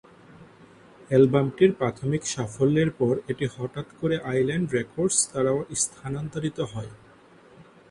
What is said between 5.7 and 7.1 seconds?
স্থানান্তরিত হয়।